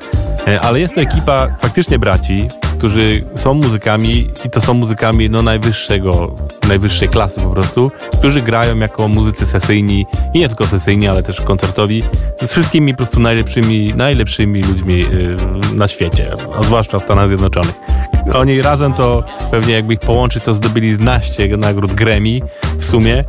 e, 0.48 0.60
ale 0.60 0.80
jest 0.80 0.94
to 0.94 1.00
ekipa 1.00 1.56
faktycznie 1.58 1.98
braci, 1.98 2.48
którzy 2.78 3.24
są 3.36 3.54
muzykami 3.54 4.28
i 4.44 4.50
to 4.50 4.60
są 4.60 4.74
muzykami 4.74 5.30
no, 5.30 5.42
najwyższego, 5.42 6.34
najwyższej 6.68 7.08
klasy 7.08 7.40
po 7.40 7.50
prostu, 7.50 7.90
którzy 8.18 8.42
grają 8.42 8.78
jako 8.78 9.08
muzycy 9.08 9.46
sesyjni 9.46 10.06
i 10.34 10.38
nie 10.38 10.48
tylko 10.48 10.66
sesyjni, 10.66 11.08
ale 11.08 11.22
też 11.22 11.40
koncertowi 11.40 12.02
z 12.42 12.52
wszystkimi 12.52 12.92
po 12.92 12.96
prostu 12.96 13.20
najlepszymi, 13.20 13.94
najlepszymi 13.94 14.62
ludźmi 14.62 14.98
yy, 14.98 15.36
na 15.74 15.88
świecie, 15.88 16.32
a 16.58 16.62
zwłaszcza 16.62 16.98
w 16.98 17.02
Stanach 17.02 17.28
Zjednoczonych. 17.28 17.74
Oni 18.34 18.62
razem 18.62 18.92
to 18.92 19.24
pewnie 19.50 19.74
jakby 19.74 19.94
ich 19.94 20.00
połączyć, 20.00 20.44
to 20.44 20.54
zdobyli 20.54 20.96
12 20.96 21.56
nagród 21.56 21.92
Grammy 21.92 22.40
w 22.78 22.84
sumie. 22.84 23.24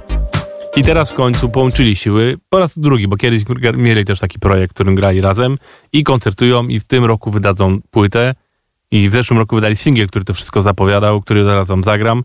I 0.78 0.84
teraz 0.84 1.12
w 1.12 1.14
końcu 1.14 1.50
połączyli 1.50 1.96
siły 1.96 2.38
po 2.50 2.60
raz 2.60 2.80
drugi, 2.80 3.08
bo 3.08 3.18
kiedyś 3.18 3.44
mieli 3.74 4.06
też 4.06 4.20
taki 4.20 4.40
projekt, 4.40 4.72
w 4.72 4.74
którym 4.74 4.96
grali 4.96 5.22
razem 5.22 5.58
i 5.94 6.04
koncertują 6.04 6.68
i 6.68 6.80
w 6.80 6.84
tym 6.84 7.06
roku 7.06 7.32
wydadzą 7.32 7.80
płytę. 7.92 8.36
I 8.92 9.10
w 9.10 9.14
zeszłym 9.14 9.40
roku 9.40 9.56
wydali 9.56 9.76
singiel, 9.76 10.08
który 10.08 10.26
to 10.26 10.34
wszystko 10.34 10.62
zapowiadał, 10.62 11.22
który 11.22 11.44
zaraz 11.44 11.68
wam 11.68 11.84
zagram. 11.84 12.24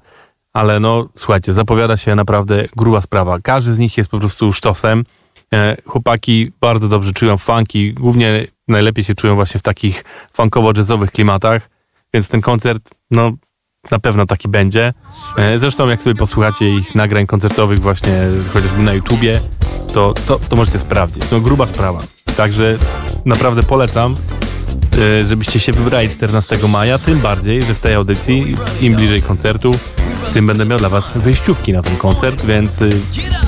Ale 0.53 0.81
no, 0.81 1.09
słuchajcie, 1.15 1.53
zapowiada 1.53 1.97
się 1.97 2.15
naprawdę 2.15 2.69
gruba 2.77 3.01
sprawa. 3.01 3.41
Każdy 3.41 3.75
z 3.75 3.79
nich 3.79 3.99
jest 3.99 4.11
po 4.11 4.19
prostu 4.19 4.53
sztosem. 4.53 5.05
E, 5.55 5.77
chłopaki 5.87 6.53
bardzo 6.61 6.89
dobrze 6.89 7.13
czują 7.13 7.39
funki, 7.39 7.95
głównie 7.95 8.47
najlepiej 8.69 9.05
się 9.05 9.15
czują 9.15 9.35
właśnie 9.35 9.61
w 9.61 9.63
takich 9.63 10.05
funkowo-jazzowych 10.33 11.11
klimatach, 11.11 11.71
więc 12.15 12.29
ten 12.29 12.41
koncert, 12.41 12.91
no, 13.11 13.33
na 13.91 13.99
pewno 13.99 14.27
taki 14.27 14.49
będzie. 14.49 14.93
E, 15.37 15.59
zresztą 15.59 15.89
jak 15.89 16.03
sobie 16.03 16.15
posłuchacie 16.15 16.71
ich 16.71 16.95
nagrań 16.95 17.27
koncertowych 17.27 17.79
właśnie 17.79 18.21
chociażby 18.53 18.83
na 18.83 18.93
YouTubie, 18.93 19.41
to, 19.95 20.15
to, 20.27 20.39
to 20.49 20.57
możecie 20.57 20.79
sprawdzić. 20.79 21.31
No 21.31 21.41
gruba 21.41 21.67
sprawa. 21.67 22.03
Także 22.37 22.79
naprawdę 23.25 23.63
polecam. 23.63 24.15
E, 24.99 25.27
żebyście 25.27 25.61
się 25.61 25.73
wybrali 25.73 26.09
14 26.09 26.59
maja, 26.69 26.99
tym 26.99 27.21
bardziej, 27.21 27.63
że 27.63 27.75
w 27.75 27.79
tej 27.79 27.95
audycji 27.95 28.57
im 28.81 28.95
bliżej 28.95 29.23
koncertu, 29.23 29.75
tym 30.35 30.47
będę 30.47 30.65
miał 30.65 30.79
dla 30.79 30.89
was 30.89 31.13
wyjściówki 31.17 31.73
na 31.73 31.83
ten 31.83 31.97
koncert, 31.97 32.45
więc 32.45 32.83
y, 32.83 32.91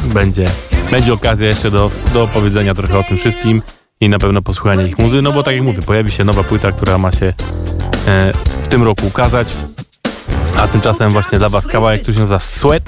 będzie, 0.04 0.46
będzie 0.90 1.12
okazja 1.12 1.48
jeszcze 1.48 1.70
do, 1.70 1.90
do 2.14 2.22
opowiedzenia 2.22 2.74
trochę 2.74 2.98
o 2.98 3.02
tym 3.02 3.16
wszystkim 3.16 3.62
i 4.00 4.08
na 4.08 4.18
pewno 4.18 4.42
posłuchania 4.42 4.82
ich 4.86 4.98
muzy, 4.98 5.22
no 5.22 5.32
bo 5.32 5.42
tak 5.42 5.54
jak 5.54 5.64
mówię, 5.64 5.82
pojawi 5.82 6.10
się 6.10 6.24
nowa 6.24 6.42
płyta, 6.42 6.72
która 6.72 6.98
ma 6.98 7.12
się 7.12 7.32
e, 8.06 8.32
w 8.62 8.68
tym 8.68 8.82
roku 8.82 9.06
ukazać, 9.06 9.48
a 10.56 10.68
tymczasem 10.68 11.10
właśnie 11.10 11.38
dla 11.38 11.48
was 11.48 11.66
kawałek, 11.66 12.02
który 12.02 12.14
się 12.14 12.20
nazywa 12.20 12.38
Sweat, 12.38 12.82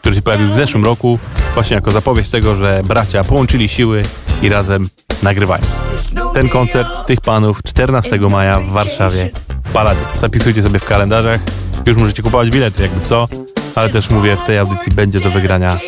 który 0.00 0.14
się 0.14 0.22
pojawił 0.22 0.48
w 0.48 0.54
zeszłym 0.54 0.84
roku, 0.84 1.18
właśnie 1.54 1.74
jako 1.74 1.90
zapowiedź 1.90 2.30
tego, 2.30 2.56
że 2.56 2.82
bracia 2.84 3.24
połączyli 3.24 3.68
siły 3.68 4.02
i 4.42 4.48
razem 4.48 4.88
nagrywają. 5.22 5.62
Ten 6.34 6.48
koncert 6.48 6.88
tych 7.06 7.20
panów 7.20 7.62
14 7.62 8.18
maja 8.18 8.58
w 8.58 8.68
Warszawie 8.68 9.30
Palady. 9.72 10.00
Zapisujcie 10.20 10.62
sobie 10.62 10.78
w 10.78 10.84
kalendarzach. 10.84 11.40
Już 11.86 11.96
możecie 11.96 12.22
kupować 12.22 12.50
bilety, 12.50 12.82
jakby 12.82 13.06
co. 13.06 13.28
Ale 13.74 13.88
też 13.88 14.10
mówię, 14.10 14.36
w 14.36 14.46
tej 14.46 14.58
audycji 14.58 14.92
będzie 14.92 15.20
do 15.20 15.30
wygrania 15.30 15.78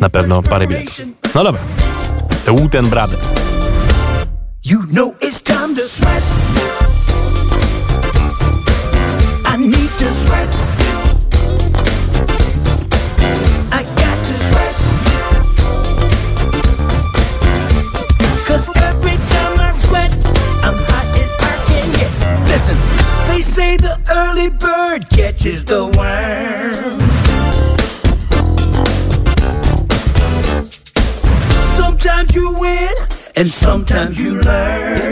na 0.00 0.10
pewno 0.10 0.42
parę 0.42 0.66
biletów. 0.66 1.00
No 1.34 1.44
dobra. 1.44 1.60
The 2.44 2.56
Wooten 2.56 2.88
Brothers. 2.88 3.34
You 4.64 4.78
know 4.86 5.12
and 33.40 33.48
sometimes 33.48 34.22
you 34.22 34.38
learn. 34.42 35.09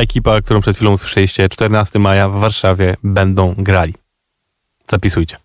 Ekipa, 0.00 0.40
którą 0.40 0.60
przed 0.60 0.76
chwilą 0.76 0.92
usłyszeliście, 0.92 1.48
14 1.48 1.98
maja 1.98 2.28
w 2.28 2.40
Warszawie 2.40 2.96
będą 3.02 3.54
grali. 3.58 3.94
Zapisujcie. 4.90 5.36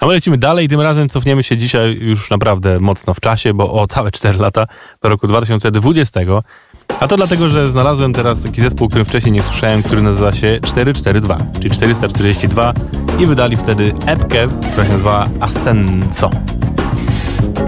A 0.00 0.06
my 0.06 0.12
lecimy 0.12 0.38
dalej, 0.38 0.68
tym 0.68 0.80
razem 0.80 1.08
cofniemy 1.08 1.42
się 1.42 1.56
dzisiaj 1.56 1.98
już 2.00 2.30
naprawdę 2.30 2.80
mocno 2.80 3.14
w 3.14 3.20
czasie, 3.20 3.54
bo 3.54 3.72
o 3.72 3.86
całe 3.86 4.10
4 4.10 4.38
lata 4.38 4.66
do 5.02 5.08
roku 5.08 5.26
2020. 5.26 6.20
A 7.00 7.08
to 7.08 7.16
dlatego, 7.16 7.48
że 7.48 7.68
znalazłem 7.68 8.12
teraz 8.12 8.42
taki 8.42 8.60
zespół, 8.60 8.88
którym 8.88 9.06
wcześniej 9.06 9.32
nie 9.32 9.42
słyszałem, 9.42 9.82
który 9.82 10.02
nazywa 10.02 10.32
się 10.32 10.60
442, 10.64 11.38
czyli 11.54 11.70
442 11.70 12.74
i 13.18 13.26
wydali 13.26 13.56
wtedy 13.56 13.92
epkę, 14.06 14.48
która 14.72 14.86
się 14.86 14.92
nazywa 14.92 15.28
Ascenso. 15.40 16.30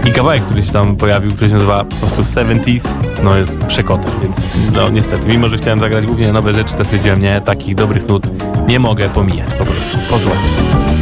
I 0.05 0.11
kawałek, 0.11 0.43
który 0.45 0.63
się 0.63 0.71
tam 0.71 0.95
pojawił, 0.95 1.31
który 1.31 1.47
się 1.47 1.53
nazywa 1.53 1.83
po 1.83 1.95
prostu 1.95 2.21
70s, 2.21 2.87
no 3.23 3.37
jest 3.37 3.57
przekotem, 3.57 4.11
więc 4.21 4.53
no 4.73 4.89
niestety, 4.89 5.27
mimo 5.27 5.47
że 5.47 5.57
chciałem 5.57 5.79
zagrać 5.79 6.05
głównie 6.05 6.33
nowe 6.33 6.53
rzeczy, 6.53 6.73
to 6.73 6.85
stwierdziłem, 6.85 7.21
nie, 7.21 7.41
takich 7.41 7.75
dobrych 7.75 8.07
nut 8.07 8.27
nie 8.67 8.79
mogę 8.79 9.09
pomijać 9.09 9.53
po 9.53 9.65
prostu. 9.65 9.97
Pozwolę. 10.09 10.92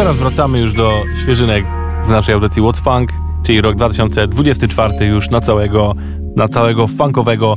Teraz 0.00 0.18
wracamy 0.18 0.60
już 0.60 0.74
do 0.74 1.02
świeżynek 1.22 1.64
w 2.04 2.08
naszej 2.08 2.34
audycji 2.34 2.62
What's 2.62 2.80
Funk, 2.80 3.12
czyli 3.42 3.60
rok 3.60 3.74
2024 3.76 5.06
już 5.06 5.30
na 5.30 5.40
całego, 5.40 5.94
na 6.36 6.48
całego 6.48 6.86
funkowego 6.86 7.56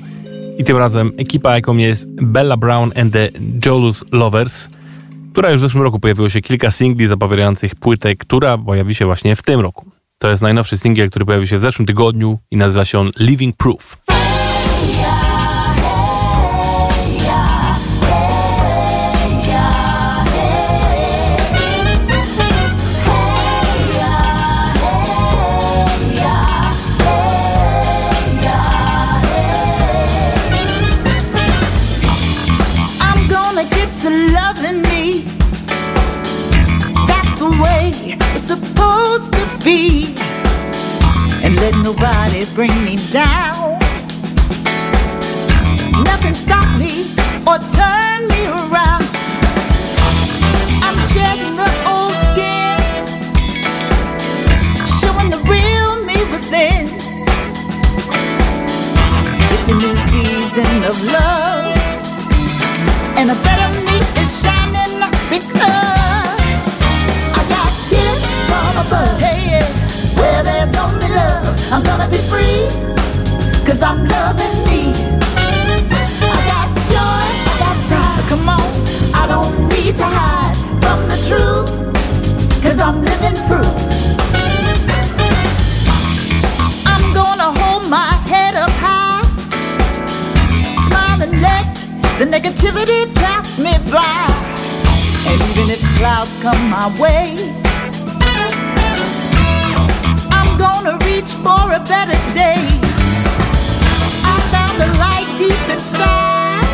i 0.58 0.64
tym 0.64 0.78
razem 0.78 1.12
ekipa 1.18 1.56
jaką 1.56 1.78
jest 1.78 2.08
Bella 2.22 2.58
Brown 2.58 2.92
and 2.96 3.14
the 3.14 3.30
Jolus 3.66 4.06
Lovers, 4.12 4.70
która 5.32 5.52
już 5.52 5.60
w 5.60 5.64
zeszłym 5.64 5.84
roku 5.84 6.00
pojawiło 6.00 6.30
się 6.30 6.42
kilka 6.42 6.72
singli 6.72 7.08
zapowiadających 7.08 7.76
płytę, 7.76 8.16
która 8.16 8.58
pojawi 8.58 8.96
się 8.96 9.06
właśnie 9.06 9.36
w 9.36 9.42
tym 9.42 9.60
roku. 9.60 9.86
To 10.18 10.30
jest 10.30 10.42
najnowszy 10.42 10.78
singiel, 10.78 11.10
który 11.10 11.26
pojawił 11.26 11.48
się 11.48 11.58
w 11.58 11.62
zeszłym 11.62 11.86
tygodniu 11.86 12.40
i 12.52 12.58
nazywa 12.58 12.86
się 12.86 13.00
on 13.00 13.12
Living 13.20 13.56
Proof. 13.58 13.98
Supposed 38.56 39.34
to 39.34 39.46
be. 39.64 40.16
And 41.44 41.56
let 41.56 41.74
nobody 41.90 42.46
bring 42.54 42.76
me 42.86 42.96
down. 43.12 43.80
Nothing 46.10 46.36
stop 46.36 46.68
me 46.78 46.94
or 47.50 47.58
turn 47.78 48.20
me 48.34 48.42
around. 48.60 49.06
I'm 50.86 50.98
shedding 51.10 51.56
the 51.64 51.72
old 51.94 52.16
skin, 52.28 52.80
showing 55.00 55.30
the 55.36 55.42
real 55.54 55.92
me 56.10 56.18
within. 56.34 56.84
It's 59.54 59.68
a 59.74 59.76
new 59.84 59.96
season 60.12 60.76
of 60.92 60.96
love, 61.18 61.78
and 63.18 63.32
a 63.32 63.38
better 63.46 63.70
me 63.88 63.98
is 64.22 64.32
shining 64.42 65.00
because 65.30 66.33
above. 68.78 69.20
Hey, 69.20 69.40
yeah, 69.52 69.68
where 70.20 70.44
there's 70.44 70.76
only 70.76 71.08
love, 71.08 71.56
I'm 71.72 71.84
gonna 71.84 72.10
be 72.10 72.18
free, 72.32 72.68
cause 73.66 73.82
I'm 73.82 74.06
loving 74.08 74.58
me. 74.68 74.94
I 75.38 76.40
got 76.52 76.68
joy, 76.92 77.24
I 77.50 77.56
got 77.64 77.78
pride, 77.90 78.26
come 78.30 78.50
on, 78.50 78.70
I 79.14 79.28
don't 79.28 79.70
need 79.70 79.96
to 79.98 80.06
hide 80.06 80.56
from 80.82 81.00
the 81.12 81.18
truth, 81.28 81.70
cause 82.64 82.80
I'm 82.80 83.04
living 83.04 83.38
proof. 83.48 83.74
I'm 86.86 87.14
gonna 87.14 87.50
hold 87.60 87.90
my 87.90 88.12
head 88.32 88.56
up 88.56 88.72
high, 88.72 89.22
let 91.42 91.76
the 92.20 92.26
negativity 92.26 93.14
pass 93.16 93.58
me 93.60 93.74
by. 93.92 94.28
And 95.26 95.42
even 95.52 95.70
if 95.70 95.82
clouds 95.98 96.36
come 96.42 96.70
my 96.70 96.88
way, 97.00 97.63
reach 101.24 101.34
for 101.36 101.72
a 101.72 101.80
better 101.80 102.20
day. 102.34 102.60
I 104.26 104.38
found 104.52 104.80
the 104.82 104.88
light 105.00 105.28
deep 105.38 105.70
inside, 105.70 106.66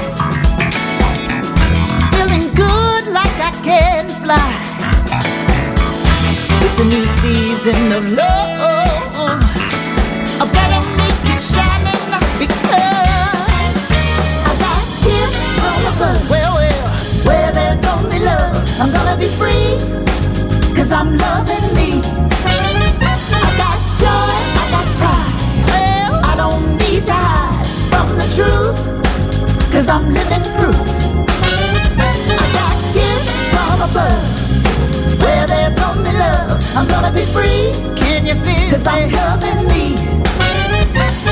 feeling 2.14 2.54
good 2.54 3.08
like 3.14 3.38
I 3.40 3.52
can 3.64 4.10
fly. 4.24 4.52
It's 6.66 6.80
a 6.80 6.86
new 6.86 7.06
season 7.22 7.92
of 7.92 8.06
love. 8.12 8.60
A 10.42 10.46
better 10.46 10.82
me 10.98 11.08
keep 11.26 11.40
shining 11.40 12.06
because 12.40 13.10
I 14.46 14.54
got 14.66 14.82
gifts 15.04 15.42
from 15.58 15.82
above. 15.94 16.30
Well, 16.30 16.56
well, 16.56 16.98
where 17.26 17.52
there's 17.52 17.86
only 17.86 18.20
love, 18.20 18.68
I'm 18.80 18.92
gonna 18.92 19.18
be 19.18 19.28
free. 19.28 19.78
Cause 20.76 20.92
I'm 20.92 21.18
loving 21.18 21.76
me. 21.76 22.19
Need 27.00 27.06
to 27.06 27.14
hide 27.14 27.66
from 27.90 28.08
the 28.18 28.28
truth. 28.36 29.72
Cause 29.72 29.88
I'm 29.88 30.14
living 30.14 30.44
proof. 30.58 30.76
I 31.98 32.48
got 32.60 32.76
gifts 32.94 33.32
from 33.52 33.82
above. 33.90 35.22
Where 35.22 35.48
there's 35.48 35.80
only 35.80 36.12
love, 36.12 36.60
I'm 36.76 36.88
gonna 36.88 37.12
be 37.12 37.26
free. 37.36 37.72
Can 37.96 38.26
you 38.26 38.36
feel? 38.36 38.70
Cause 38.72 38.86
I'm 38.88 39.12
loving 39.12 39.68
me. 39.68 39.96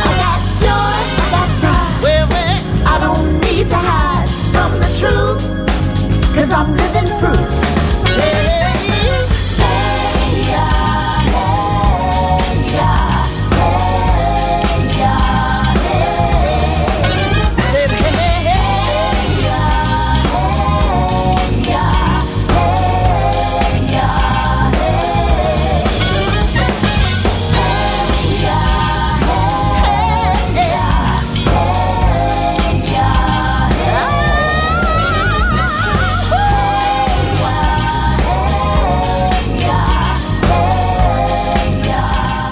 I 0.03 0.11
got 0.24 0.39
joy, 0.63 0.95
I 1.24 1.28
got 1.36 1.49
pride. 1.61 1.99
Well, 2.03 2.28
well, 2.30 2.59
I 2.88 2.99
don't 2.99 3.41
need 3.41 3.68
to 3.68 3.76
hide 3.76 4.30
from 4.53 4.72
the 4.80 4.89
truth. 4.99 5.41
Cause 6.36 6.51
I'm 6.51 6.76
living 6.78 7.09
proof. 7.20 7.76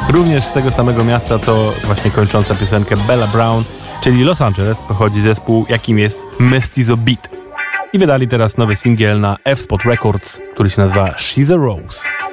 Również 0.09 0.43
z 0.43 0.51
tego 0.51 0.71
samego 0.71 1.03
miasta, 1.03 1.39
co 1.39 1.73
właśnie 1.83 2.11
kończąca 2.11 2.55
piosenkę 2.55 2.97
Bella 2.97 3.27
Brown, 3.27 3.63
czyli 4.01 4.23
Los 4.23 4.41
Angeles, 4.41 4.81
pochodzi 4.87 5.21
zespół, 5.21 5.65
jakim 5.69 5.99
jest 5.99 6.23
Mestizo 6.39 6.97
Beat. 6.97 7.29
I 7.93 7.99
wydali 7.99 8.27
teraz 8.27 8.57
nowy 8.57 8.75
singiel 8.75 9.19
na 9.19 9.37
F-Spot 9.43 9.83
Records, 9.83 10.41
który 10.53 10.69
się 10.69 10.81
nazywa 10.81 11.09
She's 11.09 11.53
a 11.53 11.57
Rose. 11.57 12.24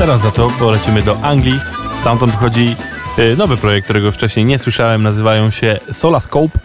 Teraz 0.00 0.20
za 0.20 0.30
to 0.30 0.48
polecimy 0.58 1.02
do 1.02 1.20
Anglii. 1.22 1.60
Stamtąd 1.96 2.36
chodzi 2.36 2.76
y, 3.18 3.36
nowy 3.36 3.56
projekt, 3.56 3.84
którego 3.84 4.12
wcześniej 4.12 4.44
nie 4.44 4.58
słyszałem. 4.58 5.02
Nazywają 5.02 5.50
się 5.50 5.78
Solascope. 5.92 6.58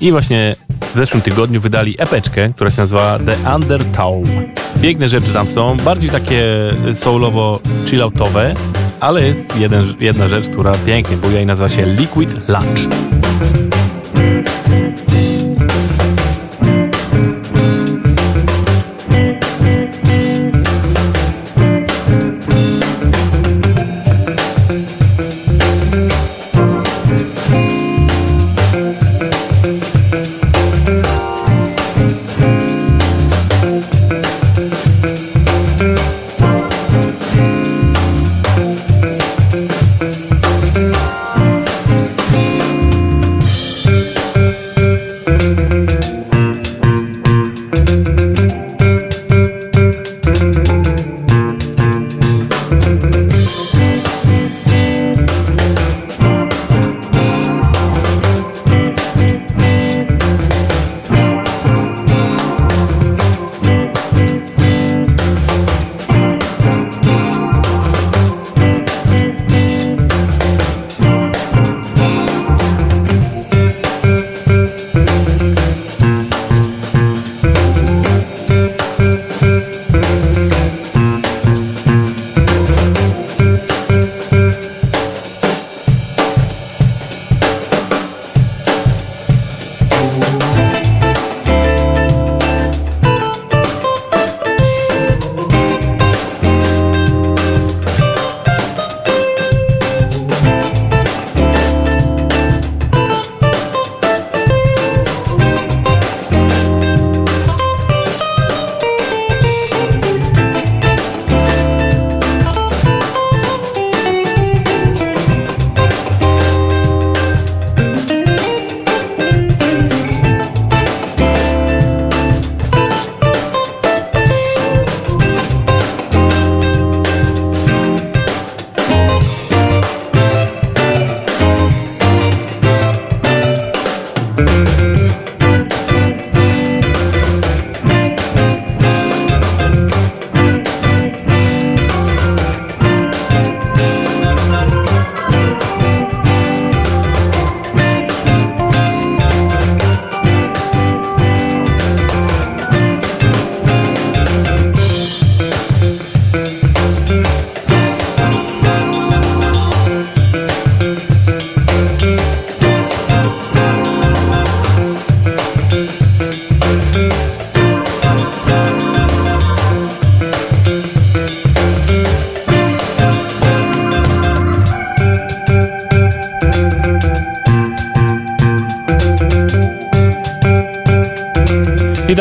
I 0.00 0.12
właśnie 0.12 0.56
w 0.94 0.96
zeszłym 0.96 1.22
tygodniu 1.22 1.60
wydali 1.60 1.94
epeczkę, 1.98 2.52
która 2.54 2.70
się 2.70 2.80
nazywa 2.80 3.18
The 3.18 3.54
Undertow. 3.54 4.14
Piękne 4.82 5.08
rzeczy 5.08 5.32
tam 5.32 5.48
są, 5.48 5.76
bardziej 5.76 6.10
takie 6.10 6.44
soulowo 6.94 7.60
chilloutowe, 7.86 8.54
ale 9.00 9.26
jest 9.26 9.56
jeden, 9.56 9.94
jedna 10.00 10.28
rzecz, 10.28 10.48
która 10.48 10.72
pięknie 10.86 11.16
buja 11.16 11.40
i 11.40 11.46
nazywa 11.46 11.68
się 11.68 11.86
Liquid 11.86 12.48
Lunch. 12.48 13.12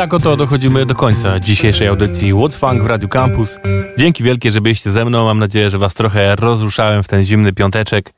Tak 0.01 0.13
oto 0.13 0.37
dochodzimy 0.37 0.85
do 0.85 0.95
końca 0.95 1.39
dzisiejszej 1.39 1.87
audycji 1.87 2.33
What's 2.33 2.55
Funk 2.55 2.83
w 2.83 2.85
Radio 2.85 3.07
Campus. 3.07 3.59
Dzięki 3.97 4.23
wielkie, 4.23 4.51
że 4.51 4.61
byliście 4.61 4.91
ze 4.91 5.05
mną. 5.05 5.25
Mam 5.25 5.39
nadzieję, 5.39 5.69
że 5.69 5.77
was 5.77 5.93
trochę 5.93 6.35
rozruszałem 6.35 7.03
w 7.03 7.07
ten 7.07 7.23
zimny 7.23 7.53
piąteczek 7.53 8.13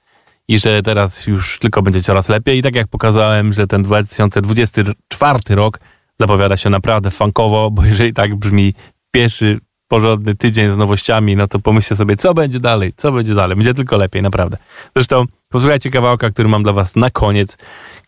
i 0.47 0.59
że 0.59 0.81
teraz 0.81 1.27
już 1.27 1.59
tylko 1.59 1.81
będzie 1.81 2.01
coraz 2.01 2.29
lepiej. 2.29 2.59
I 2.59 2.61
tak 2.61 2.75
jak 2.75 2.88
pokazałem, 2.88 3.53
że 3.53 3.67
ten 3.67 3.84
2024 3.84 5.39
rok 5.49 5.79
zapowiada 6.19 6.57
się 6.57 6.69
naprawdę 6.69 7.11
funkowo, 7.11 7.71
bo 7.71 7.86
jeżeli 7.86 8.13
tak 8.13 8.36
brzmi 8.36 8.73
pierwszy 9.11 9.59
porządny 9.94 10.36
tydzień 10.36 10.74
z 10.74 10.78
nowościami, 10.78 11.36
no 11.36 11.48
to 11.48 11.60
pomyślcie 11.60 11.96
sobie, 11.96 12.16
co 12.16 12.34
będzie 12.34 12.60
dalej, 12.60 12.94
co 12.98 13.12
będzie 13.12 13.36
dalej. 13.36 13.58
Będzie 13.58 13.74
tylko 13.74 13.98
lepiej, 13.98 14.22
naprawdę. 14.22 14.58
Zresztą 14.96 15.26
posłuchajcie 15.50 15.91
kawałka, 15.91 16.30
który 16.30 16.50
mam 16.50 16.64
dla 16.64 16.74
was 16.74 16.96
na 16.96 17.10
koniec 17.10 17.58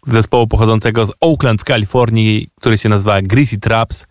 zespołu 0.07 0.47
pochodzącego 0.47 1.05
z 1.05 1.11
Oakland 1.21 1.61
w 1.61 1.63
Kalifornii, 1.63 2.49
który 2.59 2.77
się 2.77 2.89
nazywa 2.89 3.21
Greasy 3.21 3.59
Traps. 3.59 4.07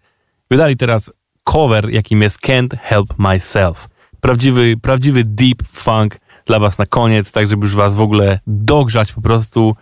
Wydali 0.51 0.77
teraz 0.77 1.12
cover, 1.45 1.91
jakim 1.91 2.22
jest 2.22 2.39
Can't 2.41 2.77
Help 2.83 3.18
Myself. 3.18 3.89
Prawdziwy, 4.20 4.77
prawdziwy 4.83 5.25
deep 5.25 5.62
funk 5.72 6.18
dla 6.47 6.59
was 6.59 6.79
na 6.79 6.87
koniec, 6.87 7.33
tak 7.33 7.49
żeby 7.49 7.62
już 7.62 7.75
was 7.75 7.95
w 7.95 8.01
ogóle 8.01 8.41
dogrzać 8.47 9.12
po 9.12 9.20
prostu 9.20 9.77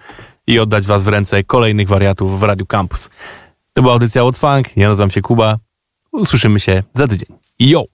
i 0.46 0.58
oddać 0.58 0.86
was 0.86 1.04
w 1.04 1.08
ręce 1.08 1.44
kolejnych 1.44 1.88
wariatów 1.88 2.40
w 2.40 2.42
Radio 2.42 2.66
Campus. 2.66 3.10
To 3.72 3.82
była 3.82 3.94
audycja 3.94 4.24
od 4.24 4.38
Funk, 4.38 4.76
ja 4.76 4.88
nazywam 4.88 5.10
się 5.10 5.22
Kuba. 5.22 5.58
Usłyszymy 6.12 6.60
się 6.60 6.82
za 6.94 7.08
tydzień. 7.08 7.41
Yo! 7.64 7.86